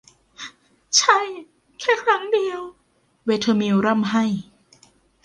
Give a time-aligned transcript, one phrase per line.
[0.97, 1.19] ใช่
[1.79, 2.61] แค่ครั้งเดียว
[3.25, 4.23] เวเธอมิลล์ร่ำไห้